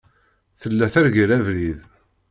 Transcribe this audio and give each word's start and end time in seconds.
Tella 0.61 0.87
treggel 0.93 1.31
abrid. 1.37 1.79